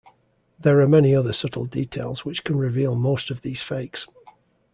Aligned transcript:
There 0.57 0.81
are 0.81 0.87
many 0.87 1.13
other 1.13 1.31
subtle 1.31 1.65
details 1.65 2.25
which 2.25 2.43
can 2.43 2.57
reveal 2.57 2.95
most 2.95 3.29
of 3.29 3.43
these 3.43 3.61
fakes. 3.61 4.07